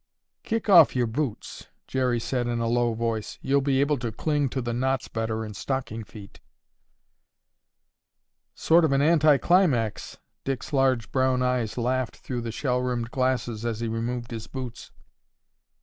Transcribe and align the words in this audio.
"Kick 0.41 0.67
off 0.67 0.95
your 0.95 1.05
boots," 1.05 1.67
Jerry 1.85 2.19
said 2.19 2.47
in 2.47 2.59
a 2.59 2.65
low 2.65 2.95
voice; 2.95 3.37
"you'll 3.43 3.61
be 3.61 3.79
able 3.81 3.99
to 3.99 4.11
cling 4.11 4.49
to 4.49 4.59
the 4.59 4.73
knots 4.73 5.07
better 5.07 5.45
in 5.45 5.53
stocking 5.53 6.03
feet." 6.03 6.39
"Sort 8.55 8.83
of 8.83 8.93
an 8.93 9.03
anti 9.03 9.37
climax." 9.37 10.17
Dick's 10.43 10.73
large 10.73 11.11
brown 11.11 11.43
eyes 11.43 11.77
laughed 11.77 12.17
through 12.17 12.41
the 12.41 12.51
shell 12.51 12.79
rimmed 12.81 13.11
glasses 13.11 13.63
as 13.63 13.79
he 13.79 13.87
removed 13.87 14.31
his 14.31 14.47
boots. 14.47 14.89